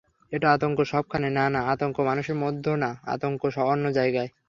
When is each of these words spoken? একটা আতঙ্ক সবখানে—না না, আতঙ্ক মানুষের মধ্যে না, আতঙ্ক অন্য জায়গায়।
একটা 0.31 0.47
আতঙ্ক 0.53 0.77
সবখানে—না 0.83 1.45
না, 1.49 1.61
আতঙ্ক 1.73 1.97
মানুষের 2.01 2.37
মধ্যে 2.37 2.71
না, 2.75 2.89
আতঙ্ক 3.05 3.41
অন্য 3.65 3.85
জায়গায়। 3.91 4.29